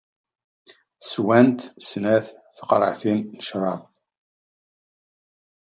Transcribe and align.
Swant 1.09 1.59
snat 1.87 2.25
teqreɛtin 2.55 3.19
n 3.25 3.39
ccrab. 3.45 3.81